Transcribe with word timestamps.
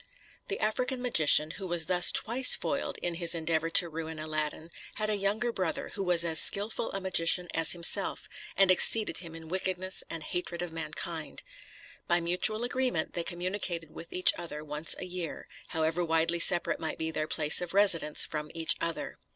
The 0.47 0.59
African 0.59 0.99
magician, 0.99 1.51
who 1.51 1.67
was 1.67 1.85
thus 1.85 2.11
twice 2.11 2.55
foiled 2.55 2.97
in 3.03 3.13
his 3.21 3.35
endeavor 3.35 3.69
to 3.69 3.87
ruin 3.87 4.17
Aladdin, 4.17 4.71
had 4.95 5.11
a 5.11 5.15
younger 5.15 5.51
brother, 5.51 5.89
who 5.89 6.03
was 6.03 6.25
as 6.25 6.39
skilful 6.39 6.91
a 6.93 6.99
magician 6.99 7.47
as 7.53 7.73
himself, 7.73 8.27
and 8.57 8.71
exceeded 8.71 9.17
him 9.17 9.35
in 9.35 9.47
wickedness 9.47 10.03
and 10.09 10.23
hatred 10.23 10.63
of 10.63 10.71
mankind. 10.73 11.43
By 12.07 12.19
mutual 12.19 12.63
agreement 12.63 13.13
they 13.13 13.23
communicated 13.23 13.91
with 13.91 14.11
each 14.11 14.33
other 14.39 14.63
once 14.63 14.95
a 14.97 15.05
year, 15.05 15.47
however 15.67 16.03
widely 16.03 16.39
separate 16.39 16.79
might 16.79 16.97
be 16.97 17.11
their 17.11 17.27
place 17.27 17.61
of 17.61 17.75
residence 17.75 18.25
from 18.25 18.49
each 18.55 18.77
other. 18.81 19.17